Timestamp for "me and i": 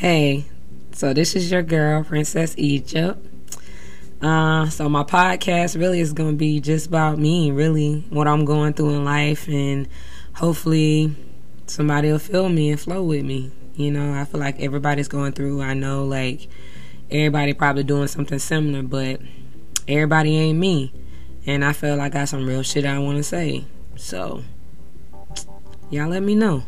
20.58-21.74